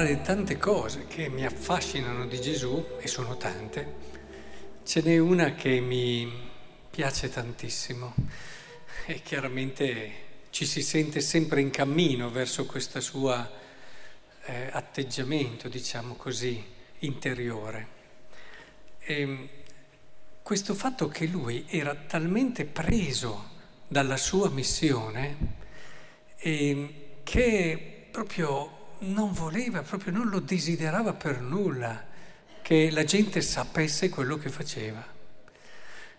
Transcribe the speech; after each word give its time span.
tra 0.00 0.08
le 0.08 0.22
tante 0.22 0.56
cose 0.56 1.06
che 1.06 1.28
mi 1.28 1.44
affascinano 1.44 2.26
di 2.26 2.40
Gesù, 2.40 2.96
e 3.00 3.06
sono 3.06 3.36
tante, 3.36 3.96
ce 4.82 5.02
n'è 5.02 5.18
una 5.18 5.52
che 5.52 5.78
mi 5.80 6.26
piace 6.88 7.28
tantissimo 7.28 8.14
e 9.04 9.20
chiaramente 9.20 10.12
ci 10.48 10.64
si 10.64 10.80
sente 10.80 11.20
sempre 11.20 11.60
in 11.60 11.68
cammino 11.68 12.30
verso 12.30 12.64
questo 12.64 12.98
suo 13.02 13.46
eh, 14.46 14.70
atteggiamento, 14.72 15.68
diciamo 15.68 16.14
così, 16.14 16.64
interiore. 17.00 17.88
E 19.00 19.48
questo 20.40 20.72
fatto 20.72 21.08
che 21.08 21.26
lui 21.26 21.66
era 21.68 21.94
talmente 21.94 22.64
preso 22.64 23.50
dalla 23.86 24.16
sua 24.16 24.48
missione 24.48 25.36
e 26.38 27.18
che 27.22 28.06
proprio 28.10 28.78
non 29.00 29.32
voleva, 29.32 29.82
proprio 29.82 30.12
non 30.12 30.28
lo 30.28 30.40
desiderava 30.40 31.12
per 31.12 31.40
nulla 31.40 32.06
che 32.62 32.90
la 32.90 33.04
gente 33.04 33.40
sapesse 33.40 34.08
quello 34.08 34.36
che 34.36 34.48
faceva. 34.48 35.04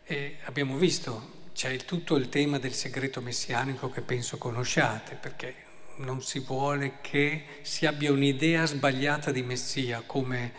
E 0.04 0.38
abbiamo 0.45 0.77
visto, 0.77 1.49
c'è 1.54 1.77
tutto 1.77 2.16
il 2.16 2.30
tema 2.30 2.57
del 2.59 2.73
segreto 2.73 3.21
messianico 3.21 3.90
che 3.90 4.02
penso 4.02 4.38
conosciate, 4.38 5.16
perché 5.16 5.55
non 5.98 6.21
si 6.21 6.40
vuole 6.40 6.98
che 7.02 7.44
si 7.62 7.85
abbia 7.85 8.12
un'idea 8.12 8.66
sbagliata 8.66 9.32
di 9.32 9.43
Messia 9.43 10.04
come 10.05 10.52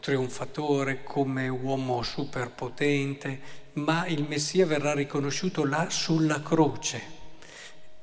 trionfatore, 0.00 1.04
come 1.04 1.48
uomo 1.48 2.02
superpotente, 2.02 3.60
ma 3.74 4.06
il 4.06 4.26
Messia 4.28 4.66
verrà 4.66 4.92
riconosciuto 4.92 5.64
là 5.64 5.88
sulla 5.88 6.42
croce. 6.42 7.20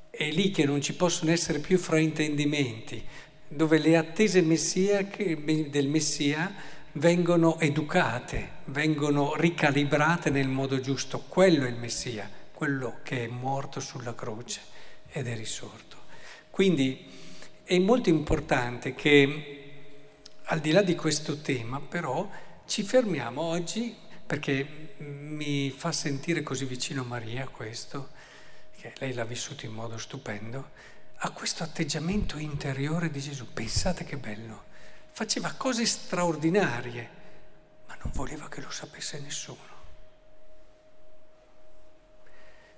È 0.10 0.30
lì 0.32 0.52
che 0.52 0.66
non 0.66 0.82
ci 0.82 0.96
possono 0.96 1.32
essere 1.32 1.60
più 1.60 1.78
fraintendimenti, 1.78 3.06
dove 3.50 3.80
le 3.80 3.97
attese 3.97 4.42
del 4.42 5.88
Messia 5.88 6.53
vengono 6.94 7.59
educate, 7.59 8.50
vengono 8.66 9.36
ricalibrate 9.36 10.30
nel 10.30 10.47
modo 10.47 10.80
giusto. 10.80 11.23
Quello 11.28 11.66
è 11.66 11.70
il 11.70 11.75
Messia, 11.75 12.30
quello 12.53 13.00
che 13.03 13.25
è 13.25 13.27
morto 13.27 13.80
sulla 13.80 14.14
croce 14.14 14.61
ed 15.11 15.27
è 15.27 15.36
risorto. 15.36 15.97
Quindi 16.52 17.05
è 17.64 17.77
molto 17.80 18.09
importante 18.09 18.94
che 18.94 19.55
al 20.44 20.59
di 20.59 20.72
là 20.72 20.81
di 20.81 20.95
questo 20.95 21.42
tema, 21.42 21.80
però, 21.80 22.30
ci 22.66 22.83
fermiamo 22.83 23.42
oggi 23.42 23.95
perché 24.25 24.94
mi 24.97 25.72
fa 25.72 25.92
sentire 25.92 26.44
così 26.44 26.66
vicino 26.66 27.03
Maria 27.03 27.47
questo, 27.47 28.09
che 28.80 28.94
lei 29.00 29.14
l'ha 29.14 29.25
vissuto 29.25 29.66
in 29.66 29.72
modo 29.72 29.97
stupendo, 29.97 30.70
a 31.22 31.31
questo 31.31 31.64
atteggiamento 31.64 32.38
interiore 32.38 33.12
di 33.12 33.20
Gesù. 33.20 33.52
Pensate 33.52 34.03
che 34.03 34.17
bello. 34.17 34.64
Faceva 35.12 35.53
cose 35.58 35.86
straordinarie, 35.86 37.09
ma 37.88 37.98
non 38.02 38.11
voleva 38.14 38.48
che 38.48 38.61
lo 38.61 38.70
sapesse 38.70 39.20
nessuno. 39.20 39.78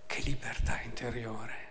Che 0.07 0.21
libertà 0.21 0.81
interiore. 0.81 1.69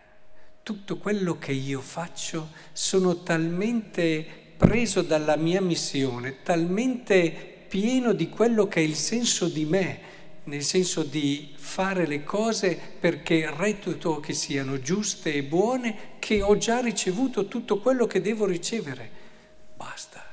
Tutto 0.62 0.98
quello 0.98 1.38
che 1.38 1.52
io 1.52 1.80
faccio 1.80 2.50
sono 2.72 3.22
talmente 3.22 4.24
preso 4.56 5.02
dalla 5.02 5.36
mia 5.36 5.60
missione, 5.60 6.42
talmente 6.42 7.64
pieno 7.66 8.12
di 8.12 8.28
quello 8.28 8.68
che 8.68 8.80
è 8.80 8.84
il 8.84 8.94
senso 8.94 9.48
di 9.48 9.64
me, 9.64 10.09
nel 10.44 10.62
senso 10.62 11.02
di 11.02 11.52
fare 11.56 12.06
le 12.06 12.24
cose 12.24 12.78
perché 12.98 13.52
reputo 13.54 14.20
che 14.20 14.32
siano 14.32 14.80
giuste 14.80 15.34
e 15.34 15.42
buone, 15.42 16.16
che 16.18 16.42
ho 16.42 16.56
già 16.56 16.80
ricevuto 16.80 17.46
tutto 17.46 17.78
quello 17.78 18.06
che 18.06 18.20
devo 18.20 18.46
ricevere. 18.46 19.10
Basta. 19.76 20.24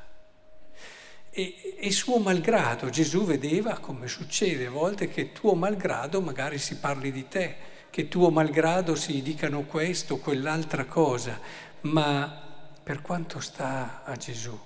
E, 1.30 1.76
e 1.78 1.92
suo 1.92 2.18
malgrado, 2.18 2.90
Gesù 2.90 3.24
vedeva 3.24 3.78
come 3.78 4.08
succede 4.08 4.66
a 4.66 4.72
volte 4.72 5.08
che 5.08 5.32
tuo 5.34 5.54
malgrado 5.54 6.20
magari 6.20 6.58
si 6.58 6.78
parli 6.78 7.12
di 7.12 7.28
te, 7.28 7.56
che 7.92 8.08
tuo 8.08 8.30
malgrado 8.30 8.96
si 8.96 9.22
dicano 9.22 9.64
questo 9.64 10.16
o 10.16 10.18
quell'altra 10.18 10.86
cosa, 10.86 11.40
ma 11.82 12.46
per 12.82 13.02
quanto 13.02 13.40
sta 13.40 14.04
a 14.04 14.16
Gesù, 14.16 14.58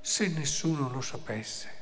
se 0.00 0.28
nessuno 0.28 0.90
lo 0.90 1.00
sapesse, 1.00 1.77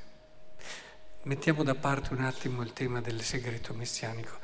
Mettiamo 1.26 1.64
da 1.64 1.74
parte 1.74 2.14
un 2.14 2.20
attimo 2.20 2.62
il 2.62 2.72
tema 2.72 3.00
del 3.00 3.20
segreto 3.20 3.74
messianico. 3.74 4.38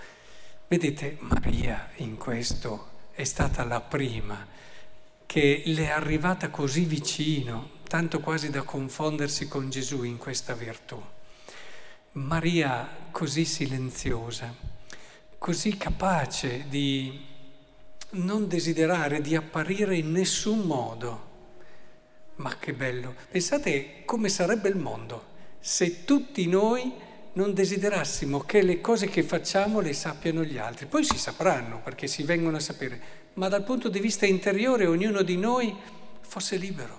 Vedete, 0.66 1.16
Maria 1.20 1.90
in 1.98 2.16
questo 2.16 2.88
è 3.12 3.22
stata 3.22 3.62
la 3.62 3.80
prima 3.80 4.44
che 5.24 5.62
le 5.64 5.84
è 5.84 5.90
arrivata 5.90 6.50
così 6.50 6.84
vicino, 6.84 7.70
tanto 7.86 8.18
quasi 8.18 8.50
da 8.50 8.62
confondersi 8.62 9.46
con 9.46 9.70
Gesù 9.70 10.02
in 10.02 10.16
questa 10.16 10.54
virtù. 10.54 11.00
Maria 12.14 12.88
così 13.12 13.44
silenziosa, 13.44 14.52
così 15.38 15.76
capace 15.76 16.64
di 16.68 17.24
non 18.10 18.48
desiderare 18.48 19.20
di 19.20 19.36
apparire 19.36 19.96
in 19.96 20.10
nessun 20.10 20.62
modo. 20.62 21.30
Ma 22.36 22.58
che 22.58 22.72
bello! 22.72 23.14
Pensate 23.30 24.02
come 24.04 24.28
sarebbe 24.28 24.68
il 24.68 24.76
mondo 24.76 25.30
se 25.64 26.04
tutti 26.04 26.48
noi 26.48 26.92
non 27.34 27.54
desiderassimo 27.54 28.40
che 28.40 28.62
le 28.62 28.80
cose 28.80 29.06
che 29.06 29.22
facciamo 29.22 29.78
le 29.78 29.92
sappiano 29.92 30.42
gli 30.42 30.58
altri. 30.58 30.86
Poi 30.86 31.04
si 31.04 31.16
sapranno 31.16 31.80
perché 31.82 32.08
si 32.08 32.24
vengono 32.24 32.56
a 32.56 32.60
sapere, 32.60 33.00
ma 33.34 33.48
dal 33.48 33.62
punto 33.62 33.88
di 33.88 34.00
vista 34.00 34.26
interiore 34.26 34.86
ognuno 34.86 35.22
di 35.22 35.36
noi 35.36 35.74
fosse 36.20 36.56
libero, 36.56 36.98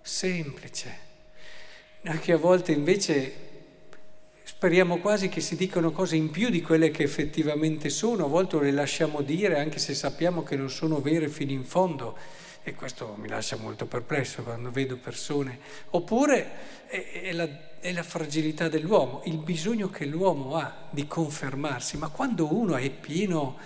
semplice. 0.00 1.08
Anche 2.04 2.32
a 2.32 2.38
volte 2.38 2.72
invece 2.72 3.48
speriamo 4.44 4.98
quasi 4.98 5.28
che 5.28 5.40
si 5.40 5.56
dicano 5.56 5.90
cose 5.90 6.14
in 6.14 6.30
più 6.30 6.48
di 6.48 6.62
quelle 6.62 6.92
che 6.92 7.02
effettivamente 7.02 7.90
sono, 7.90 8.26
a 8.26 8.28
volte 8.28 8.60
le 8.60 8.70
lasciamo 8.70 9.20
dire 9.20 9.58
anche 9.58 9.80
se 9.80 9.94
sappiamo 9.94 10.44
che 10.44 10.54
non 10.54 10.70
sono 10.70 11.00
vere 11.00 11.28
fino 11.28 11.50
in 11.50 11.64
fondo 11.64 12.16
e 12.62 12.74
questo 12.74 13.14
mi 13.18 13.28
lascia 13.28 13.56
molto 13.56 13.86
perplesso 13.86 14.42
quando 14.42 14.70
vedo 14.70 14.96
persone. 14.96 15.58
Oppure 15.90 16.86
è, 16.86 17.22
è, 17.22 17.32
la, 17.32 17.48
è 17.80 17.92
la 17.92 18.02
fragilità 18.02 18.68
dell'uomo, 18.68 19.22
il 19.24 19.38
bisogno 19.38 19.88
che 19.88 20.04
l'uomo 20.04 20.56
ha 20.56 20.88
di 20.90 21.06
confermarsi, 21.06 21.96
ma 21.96 22.08
quando 22.08 22.52
uno 22.52 22.76
è 22.76 22.90
pieno 22.90 23.56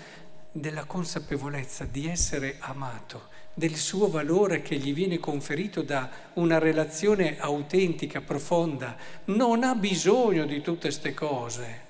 della 0.52 0.84
consapevolezza 0.84 1.84
di 1.84 2.08
essere 2.08 2.56
amato, 2.60 3.32
del 3.54 3.74
suo 3.74 4.08
valore 4.08 4.62
che 4.62 4.76
gli 4.76 4.94
viene 4.94 5.18
conferito 5.18 5.82
da 5.82 6.08
una 6.34 6.58
relazione 6.58 7.38
autentica, 7.38 8.20
profonda, 8.20 8.96
non 9.26 9.64
ha 9.64 9.74
bisogno 9.74 10.46
di 10.46 10.60
tutte 10.60 10.88
queste 10.88 11.14
cose. 11.14 11.82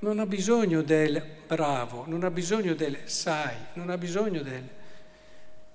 Non 0.00 0.18
ha 0.18 0.26
bisogno 0.26 0.82
del 0.82 1.22
bravo, 1.46 2.04
non 2.06 2.24
ha 2.24 2.30
bisogno 2.30 2.74
del 2.74 2.98
sai, 3.04 3.54
non 3.74 3.88
ha 3.88 3.96
bisogno 3.96 4.42
del 4.42 4.68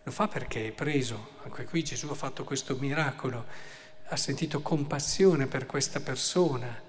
lo 0.07 0.13
fa 0.13 0.29
perché 0.29 0.67
è 0.67 0.71
preso, 0.71 1.31
anche 1.43 1.65
qui 1.65 1.83
Gesù 1.83 2.07
ha 2.07 2.15
fatto 2.15 2.45
questo 2.45 2.77
miracolo, 2.77 3.45
ha 4.05 4.15
sentito 4.15 4.61
compassione 4.61 5.47
per 5.47 5.65
questa 5.65 5.99
persona, 5.99 6.81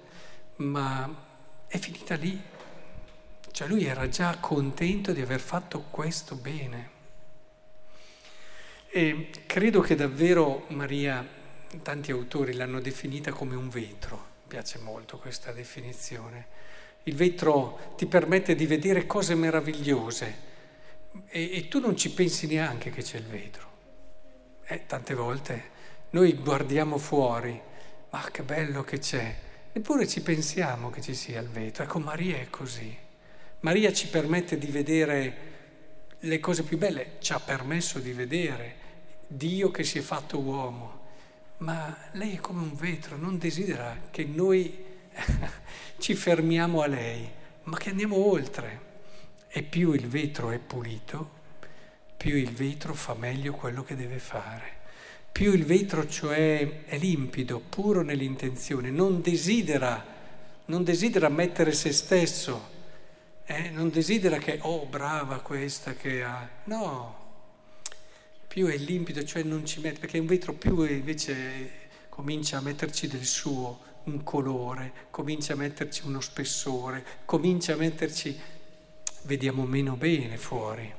ma 0.55 1.25
è 1.67 1.77
finita 1.77 2.15
lì. 2.15 2.41
Cioè 3.51 3.67
lui 3.67 3.83
era 3.83 4.07
già 4.07 4.37
contento 4.39 5.11
di 5.11 5.19
aver 5.19 5.41
fatto 5.41 5.81
questo 5.89 6.35
bene. 6.35 6.89
E 8.87 9.31
credo 9.45 9.81
che 9.81 9.95
davvero 9.95 10.63
Maria, 10.69 11.27
tanti 11.83 12.11
autori 12.11 12.53
l'hanno 12.53 12.79
definita 12.79 13.33
come 13.33 13.57
un 13.57 13.67
vetro, 13.67 14.15
mi 14.43 14.47
piace 14.47 14.79
molto 14.79 15.17
questa 15.17 15.51
definizione. 15.51 16.47
Il 17.03 17.15
vetro 17.15 17.95
ti 17.97 18.05
permette 18.05 18.55
di 18.55 18.65
vedere 18.65 19.05
cose 19.05 19.35
meravigliose, 19.35 20.47
e, 21.27 21.57
e 21.57 21.67
tu 21.67 21.79
non 21.79 21.95
ci 21.95 22.11
pensi 22.11 22.47
neanche 22.47 22.89
che 22.89 23.01
c'è 23.01 23.17
il 23.17 23.25
vetro. 23.25 23.67
Eh, 24.65 24.85
tante 24.85 25.13
volte 25.13 25.77
noi 26.11 26.33
guardiamo 26.33 26.97
fuori, 26.97 27.59
ma 28.09 28.27
che 28.31 28.41
bello 28.41 28.83
che 28.83 28.97
c'è, 28.97 29.35
eppure 29.71 30.07
ci 30.07 30.21
pensiamo 30.21 30.89
che 30.89 31.01
ci 31.01 31.13
sia 31.13 31.39
il 31.39 31.49
vetro. 31.49 31.83
Ecco, 31.83 31.99
Maria 31.99 32.37
è 32.37 32.49
così. 32.49 32.95
Maria 33.59 33.93
ci 33.93 34.07
permette 34.07 34.57
di 34.57 34.67
vedere 34.67 35.47
le 36.19 36.39
cose 36.39 36.63
più 36.63 36.77
belle, 36.77 37.17
ci 37.19 37.31
ha 37.33 37.39
permesso 37.39 37.99
di 37.99 38.11
vedere 38.11 38.75
Dio 39.27 39.69
che 39.69 39.83
si 39.83 39.99
è 39.99 40.01
fatto 40.01 40.39
uomo, 40.39 41.07
ma 41.57 41.95
lei 42.13 42.35
è 42.35 42.39
come 42.39 42.61
un 42.61 42.75
vetro, 42.75 43.15
non 43.15 43.37
desidera 43.37 43.95
che 44.09 44.23
noi 44.23 44.85
ci 45.99 46.15
fermiamo 46.15 46.81
a 46.81 46.87
lei, 46.87 47.29
ma 47.63 47.77
che 47.77 47.89
andiamo 47.89 48.15
oltre. 48.15 48.87
E 49.49 49.63
più 49.63 49.93
il 49.93 50.07
vetro 50.07 50.51
è 50.51 50.59
pulito, 50.59 51.37
più 52.15 52.35
il 52.35 52.51
vetro 52.51 52.93
fa 52.93 53.15
meglio 53.15 53.53
quello 53.53 53.83
che 53.83 53.95
deve 53.95 54.19
fare. 54.19 54.77
Più 55.31 55.53
il 55.53 55.65
vetro 55.65 56.07
cioè 56.07 56.85
è 56.85 56.97
limpido, 56.97 57.59
puro 57.59 58.01
nell'intenzione, 58.01 58.91
non 58.91 59.21
desidera, 59.21 60.05
non 60.65 60.83
desidera 60.83 61.29
mettere 61.29 61.71
se 61.71 61.91
stesso, 61.91 62.77
eh? 63.45 63.69
non 63.69 63.89
desidera 63.89 64.37
che, 64.37 64.59
oh 64.61 64.85
brava 64.85 65.39
questa 65.39 65.93
che 65.93 66.23
ha, 66.23 66.47
no, 66.65 67.19
più 68.47 68.67
è 68.67 68.77
limpido, 68.77 69.23
cioè 69.23 69.43
non 69.43 69.65
ci 69.65 69.79
mette, 69.79 69.99
perché 69.99 70.19
un 70.19 70.25
vetro 70.25 70.53
più 70.53 70.83
invece 70.83 71.87
comincia 72.09 72.57
a 72.57 72.61
metterci 72.61 73.07
del 73.07 73.25
suo, 73.25 73.79
un 74.03 74.23
colore, 74.23 74.91
comincia 75.09 75.53
a 75.53 75.55
metterci 75.55 76.01
uno 76.05 76.19
spessore, 76.19 77.05
comincia 77.25 77.73
a 77.73 77.77
metterci, 77.77 78.37
vediamo 79.23 79.65
meno 79.65 79.95
bene 79.95 80.37
fuori. 80.37 80.91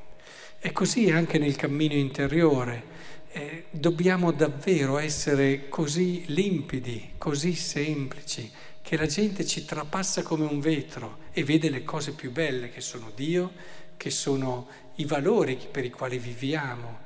E 0.59 0.73
così 0.73 1.11
anche 1.11 1.39
nel 1.39 1.57
cammino 1.57 1.95
interiore. 1.95 2.99
Eh, 3.33 3.65
dobbiamo 3.71 4.33
davvero 4.33 4.99
essere 4.99 5.69
così 5.69 6.25
limpidi, 6.27 7.13
così 7.17 7.55
semplici, 7.55 8.51
che 8.83 8.97
la 8.97 9.07
gente 9.07 9.47
ci 9.47 9.65
trapassa 9.65 10.23
come 10.23 10.45
un 10.45 10.61
vetro 10.61 11.19
e 11.33 11.45
vede 11.45 11.71
le 11.71 11.85
cose 11.85 12.13
più 12.13 12.33
belle 12.33 12.71
che 12.71 12.81
sono 12.81 13.13
Dio, 13.15 13.53
che 13.97 14.11
sono 14.11 14.69
i 14.97 15.05
valori 15.05 15.59
per 15.71 15.85
i 15.85 15.91
quali 15.91 16.19
viviamo, 16.19 16.99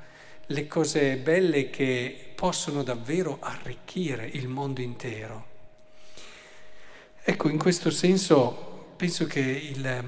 le 0.47 0.67
cose 0.67 1.17
belle 1.17 1.71
che 1.71 2.33
possono 2.35 2.83
davvero 2.83 3.39
arricchire 3.41 4.27
il 4.33 4.49
mondo 4.49 4.81
intero. 4.81 5.53
Ecco, 7.23 7.49
in 7.49 7.59
questo 7.59 7.91
senso 7.91 8.93
penso 8.97 9.27
che 9.27 9.41
il, 9.41 10.05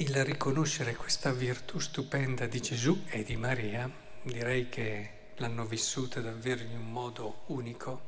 il 0.00 0.24
riconoscere 0.24 0.96
questa 0.96 1.30
virtù 1.30 1.78
stupenda 1.78 2.46
di 2.46 2.62
Gesù 2.62 3.04
e 3.08 3.22
di 3.22 3.36
Maria, 3.36 3.90
direi 4.22 4.70
che 4.70 5.10
l'hanno 5.36 5.66
vissuta 5.66 6.20
davvero 6.20 6.62
in 6.62 6.74
un 6.74 6.90
modo 6.90 7.42
unico, 7.48 8.04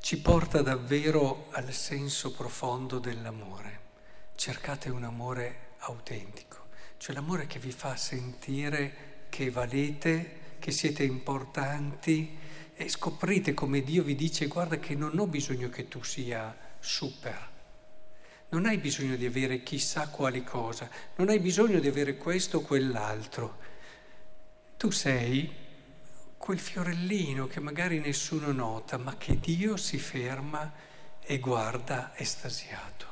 ci 0.00 0.22
porta 0.22 0.62
davvero 0.62 1.48
al 1.50 1.70
senso 1.70 2.32
profondo 2.32 2.98
dell'amore. 2.98 3.80
Cercate 4.36 4.88
un 4.88 5.04
amore 5.04 5.72
autentico, 5.80 6.68
cioè 6.96 7.14
l'amore 7.14 7.46
che 7.46 7.58
vi 7.58 7.72
fa 7.72 7.94
sentire 7.94 9.26
che 9.28 9.50
valete, 9.50 10.56
che 10.58 10.70
siete 10.70 11.02
importanti 11.02 12.38
e 12.74 12.88
scoprite 12.88 13.52
come 13.52 13.82
Dio 13.82 14.02
vi 14.02 14.14
dice 14.14 14.46
guarda 14.46 14.78
che 14.78 14.94
non 14.94 15.18
ho 15.18 15.26
bisogno 15.26 15.68
che 15.68 15.88
tu 15.88 16.02
sia 16.02 16.56
super, 16.80 17.56
non 18.50 18.64
hai 18.64 18.78
bisogno 18.78 19.16
di 19.16 19.26
avere 19.26 19.62
chissà 19.62 20.08
quali 20.08 20.42
cosa, 20.42 20.88
non 21.16 21.28
hai 21.28 21.38
bisogno 21.38 21.80
di 21.80 21.88
avere 21.88 22.16
questo 22.16 22.58
o 22.58 22.62
quell'altro. 22.62 23.58
Tu 24.78 24.90
sei 24.90 25.50
quel 26.38 26.58
fiorellino 26.58 27.46
che 27.46 27.60
magari 27.60 27.98
nessuno 27.98 28.52
nota, 28.52 28.96
ma 28.96 29.16
che 29.18 29.38
Dio 29.38 29.76
si 29.76 29.98
ferma 29.98 30.72
e 31.20 31.38
guarda 31.40 32.12
estasiato. 32.16 33.06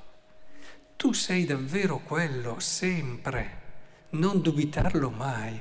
Tu 0.96 1.12
sei 1.12 1.44
davvero 1.44 1.98
quello, 1.98 2.58
sempre, 2.60 3.62
non 4.10 4.40
dubitarlo 4.40 5.10
mai. 5.10 5.60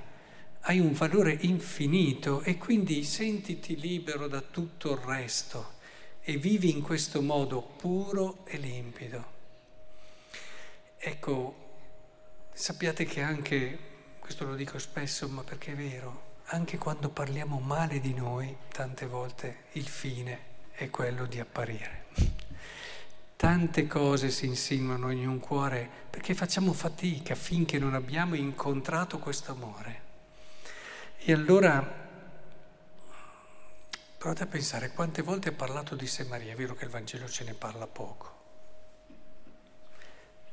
Hai 0.62 0.80
un 0.80 0.94
valore 0.94 1.38
infinito 1.42 2.42
e 2.42 2.58
quindi 2.58 3.04
sentiti 3.04 3.78
libero 3.78 4.28
da 4.28 4.40
tutto 4.40 4.94
il 4.94 5.00
resto 5.00 5.74
e 6.22 6.38
vivi 6.38 6.72
in 6.72 6.82
questo 6.82 7.22
modo 7.22 7.62
puro 7.62 8.46
e 8.46 8.58
limpido. 8.58 9.35
Ecco, 10.98 11.56
sappiate 12.54 13.06
che 13.06 13.22
anche, 13.22 13.80
questo 14.20 14.46
lo 14.46 14.56
dico 14.56 14.80
spesso, 14.80 15.28
ma 15.28 15.44
perché 15.44 15.74
è 15.74 15.76
vero, 15.76 16.34
anche 16.46 16.78
quando 16.78 17.10
parliamo 17.10 17.60
male 17.60 18.00
di 18.00 18.14
noi, 18.14 18.56
tante 18.72 19.06
volte 19.06 19.66
il 19.74 19.88
fine 19.88 20.54
è 20.72 20.90
quello 20.90 21.26
di 21.26 21.40
apparire. 21.40 22.06
Tante 23.36 23.86
cose 23.88 24.30
si 24.30 24.46
insinuano 24.46 25.12
in 25.12 25.28
un 25.28 25.40
cuore 25.40 25.90
perché 26.10 26.34
facciamo 26.34 26.72
fatica 26.72 27.36
finché 27.36 27.78
non 27.78 27.94
abbiamo 27.94 28.36
incontrato 28.36 29.20
questo 29.20 29.52
amore. 29.52 30.02
E 31.18 31.34
allora 31.34 32.04
provate 34.18 34.44
a 34.44 34.48
pensare 34.48 34.92
quante 34.92 35.22
volte 35.22 35.50
ha 35.50 35.54
parlato 35.54 35.96
di 35.96 36.08
sé 36.08 36.24
Maria, 36.24 36.54
è 36.54 36.56
vero 36.56 36.74
che 36.76 36.86
il 36.86 36.90
Vangelo 36.90 37.28
ce 37.28 37.44
ne 37.44 37.54
parla 37.54 37.86
poco, 37.88 38.45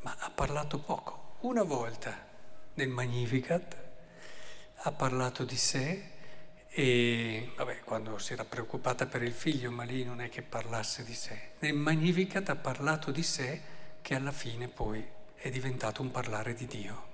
ma 0.02 0.16
ha 0.18 0.30
parlato 0.30 0.78
poco, 0.78 1.36
una 1.40 1.62
volta 1.62 2.28
nel 2.74 2.88
Magnificat 2.88 3.76
ha 4.84 4.92
parlato 4.92 5.44
di 5.44 5.56
sé 5.56 6.10
e 6.68 7.52
vabbè, 7.54 7.80
quando 7.80 8.18
si 8.18 8.32
era 8.32 8.44
preoccupata 8.44 9.06
per 9.06 9.22
il 9.22 9.32
figlio, 9.32 9.70
ma 9.70 9.84
lì 9.84 10.04
non 10.04 10.20
è 10.20 10.28
che 10.28 10.42
parlasse 10.42 11.04
di 11.04 11.14
sé. 11.14 11.50
Nel 11.58 11.74
Magnificat 11.74 12.48
ha 12.48 12.56
parlato 12.56 13.10
di 13.10 13.22
sé 13.22 13.60
che 14.00 14.14
alla 14.14 14.32
fine 14.32 14.68
poi 14.68 15.06
è 15.34 15.50
diventato 15.50 16.02
un 16.02 16.10
parlare 16.10 16.54
di 16.54 16.66
Dio. 16.66 17.10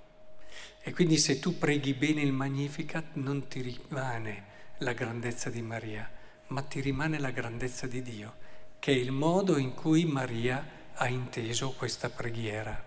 E 0.80 0.92
quindi 0.92 1.18
se 1.18 1.40
tu 1.40 1.58
preghi 1.58 1.92
bene 1.92 2.22
il 2.22 2.32
Magnificat 2.32 3.14
non 3.14 3.48
ti 3.48 3.60
rimane 3.60 4.44
la 4.78 4.92
grandezza 4.92 5.50
di 5.50 5.60
Maria, 5.60 6.10
ma 6.46 6.62
ti 6.62 6.80
rimane 6.80 7.18
la 7.18 7.30
grandezza 7.30 7.86
di 7.86 8.00
Dio, 8.00 8.36
che 8.78 8.92
è 8.92 8.96
il 8.96 9.10
modo 9.10 9.58
in 9.58 9.74
cui 9.74 10.04
Maria 10.04 10.77
ha 10.98 11.08
inteso 11.08 11.72
questa 11.72 12.10
preghiera. 12.10 12.86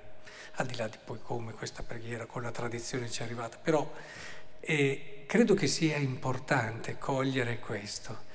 Al 0.56 0.66
di 0.66 0.76
là 0.76 0.88
di 0.88 0.98
poi 1.04 1.20
come 1.22 1.54
questa 1.54 1.82
preghiera 1.82 2.26
con 2.26 2.42
la 2.42 2.52
tradizione 2.52 3.10
ci 3.10 3.22
è 3.22 3.26
arrivata, 3.26 3.58
però 3.58 3.90
e 4.60 5.24
credo 5.26 5.56
che 5.56 5.68
sia 5.68 5.98
importante 5.98 6.98
cogliere 6.98 7.60
questo. 7.60 8.30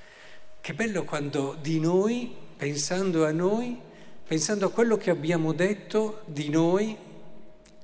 Che 0.61 0.75
bello 0.75 1.05
quando 1.05 1.57
di 1.61 1.79
noi, 1.79 2.35
pensando 2.57 3.25
a 3.25 3.31
noi, 3.31 3.81
pensando 4.27 4.67
a 4.67 4.73
quello 4.73 4.97
che 4.97 5.11
abbiamo 5.11 5.53
detto 5.53 6.23
di 6.27 6.49
noi, 6.49 6.97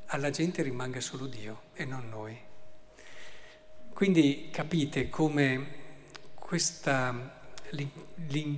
alla 0.06 0.31
gente 0.31 0.62
rimanga 0.62 1.00
solo 1.00 1.27
Dio 1.27 1.62
e 1.75 1.85
non 1.85 2.09
noi. 2.09 2.37
Quindi 3.93 4.49
capite 4.50 5.09
come 5.09 5.81
questo 6.35 7.41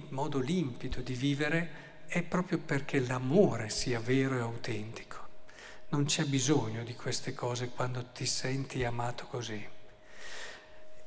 modo 0.08 0.38
limpido 0.38 1.00
di 1.00 1.14
vivere 1.14 1.82
è 2.14 2.22
proprio 2.22 2.58
perché 2.58 3.00
l'amore 3.00 3.68
sia 3.70 3.98
vero 3.98 4.36
e 4.36 4.40
autentico. 4.40 5.18
Non 5.88 6.04
c'è 6.04 6.22
bisogno 6.26 6.84
di 6.84 6.94
queste 6.94 7.34
cose 7.34 7.70
quando 7.70 8.12
ti 8.12 8.24
senti 8.24 8.84
amato 8.84 9.26
così. 9.26 9.66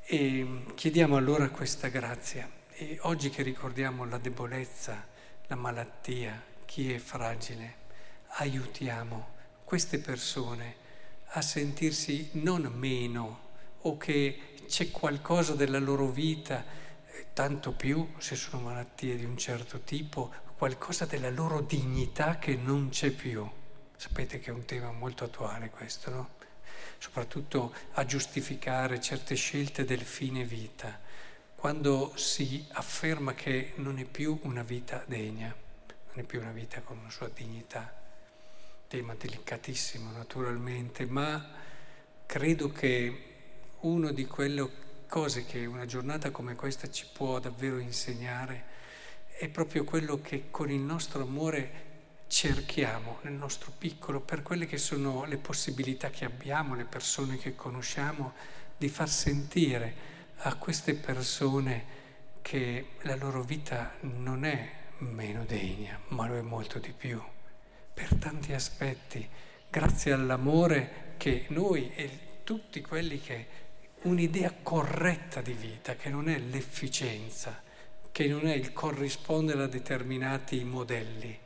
E 0.03 0.63
chiediamo 0.75 1.15
allora 1.15 1.47
questa 1.47 1.87
grazia. 1.87 2.51
E 2.73 2.97
oggi 3.03 3.29
che 3.29 3.41
ricordiamo 3.41 4.03
la 4.03 4.17
debolezza, 4.17 5.07
la 5.47 5.55
malattia, 5.55 6.43
chi 6.65 6.91
è 6.91 6.97
fragile, 6.97 7.75
aiutiamo 8.39 9.29
queste 9.63 9.99
persone 9.99 10.75
a 11.27 11.41
sentirsi 11.41 12.31
non 12.33 12.63
meno 12.63 13.51
o 13.83 13.95
che 13.95 14.55
c'è 14.67 14.91
qualcosa 14.91 15.53
della 15.53 15.79
loro 15.79 16.09
vita, 16.09 16.65
eh, 17.05 17.27
tanto 17.31 17.71
più 17.71 18.09
se 18.17 18.35
sono 18.35 18.63
malattie 18.63 19.15
di 19.15 19.23
un 19.23 19.37
certo 19.37 19.79
tipo, 19.79 20.46
qualcosa 20.57 21.05
della 21.05 21.29
loro 21.29 21.61
dignità 21.61 22.39
che 22.39 22.55
non 22.55 22.89
c'è 22.89 23.11
più. 23.11 23.47
Sapete 23.95 24.39
che 24.39 24.49
è 24.49 24.53
un 24.53 24.65
tema 24.65 24.91
molto 24.91 25.23
attuale 25.23 25.69
questo, 25.69 26.09
no? 26.09 26.29
soprattutto 26.97 27.73
a 27.93 28.05
giustificare 28.05 28.99
certe 28.99 29.35
scelte 29.35 29.85
del 29.85 30.01
fine 30.01 30.43
vita, 30.43 30.99
quando 31.55 32.13
si 32.15 32.65
afferma 32.71 33.33
che 33.33 33.73
non 33.75 33.99
è 33.99 34.05
più 34.05 34.39
una 34.43 34.63
vita 34.63 35.03
degna, 35.05 35.47
non 35.47 36.15
è 36.15 36.23
più 36.23 36.39
una 36.39 36.51
vita 36.51 36.81
con 36.81 36.97
una 36.97 37.11
sua 37.11 37.29
dignità, 37.29 37.93
tema 38.87 39.13
delicatissimo 39.13 40.11
naturalmente, 40.11 41.05
ma 41.05 41.51
credo 42.25 42.71
che 42.71 43.25
una 43.81 44.11
di 44.11 44.25
quelle 44.25 44.67
cose 45.07 45.45
che 45.45 45.65
una 45.65 45.85
giornata 45.85 46.31
come 46.31 46.55
questa 46.55 46.89
ci 46.89 47.05
può 47.11 47.39
davvero 47.39 47.77
insegnare 47.77 48.75
è 49.37 49.47
proprio 49.49 49.83
quello 49.83 50.19
che 50.19 50.45
con 50.49 50.71
il 50.71 50.79
nostro 50.79 51.21
amore 51.21 51.85
cerchiamo 52.27 53.19
nel 53.21 53.33
nostro 53.33 53.71
piccolo, 53.77 54.19
per 54.19 54.41
quelle 54.41 54.65
che 54.65 54.77
sono 54.77 55.25
le 55.25 55.37
possibilità 55.37 56.09
che 56.09 56.25
abbiamo, 56.25 56.73
le 56.73 56.85
persone 56.85 57.37
che 57.37 57.55
conosciamo, 57.55 58.33
di 58.75 58.89
far 58.89 59.07
sentire 59.07 60.15
a 60.37 60.55
queste 60.55 60.95
persone 60.95 61.95
che 62.41 62.93
la 63.01 63.15
loro 63.15 63.43
vita 63.43 63.95
non 64.01 64.43
è 64.43 64.71
meno 64.99 65.45
degna, 65.45 65.99
ma 66.09 66.27
lo 66.27 66.35
è 66.35 66.41
molto 66.41 66.79
di 66.79 66.91
più, 66.91 67.21
per 67.93 68.15
tanti 68.15 68.53
aspetti, 68.53 69.27
grazie 69.69 70.13
all'amore 70.13 71.13
che 71.17 71.45
noi 71.49 71.93
e 71.93 72.09
tutti 72.43 72.81
quelli 72.81 73.21
che 73.21 73.47
un'idea 74.03 74.51
corretta 74.63 75.41
di 75.41 75.53
vita, 75.53 75.95
che 75.95 76.09
non 76.09 76.27
è 76.27 76.39
l'efficienza, 76.39 77.65
che 78.17 78.25
non 78.25 78.47
è 78.47 78.55
il 78.55 78.73
corrispondere 78.73 79.61
a 79.61 79.67
determinati 79.67 80.63
modelli, 80.63 81.37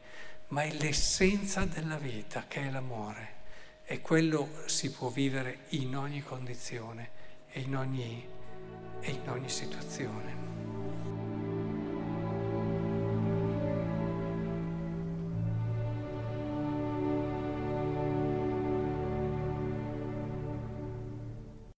ma 0.48 0.64
è 0.64 0.72
l'essenza 0.72 1.66
della 1.66 1.98
vita 1.98 2.46
che 2.48 2.62
è 2.62 2.72
l'amore 2.72 3.34
e 3.84 4.00
quello 4.00 4.48
si 4.68 4.90
può 4.90 5.10
vivere 5.10 5.66
in 5.72 5.98
ogni 5.98 6.24
condizione 6.24 7.10
e 7.50 7.60
in 7.60 7.76
ogni, 7.76 8.26
e 9.02 9.12
in 9.12 9.30
ogni 9.30 9.50
situazione. 9.50 10.51